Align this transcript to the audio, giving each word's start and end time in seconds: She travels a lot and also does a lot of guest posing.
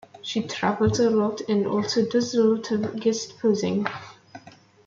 She 0.23 0.41
travels 0.41 0.99
a 0.99 1.11
lot 1.11 1.41
and 1.47 1.67
also 1.67 2.03
does 2.03 2.33
a 2.33 2.43
lot 2.43 2.71
of 2.71 2.99
guest 2.99 3.37
posing. 3.37 3.85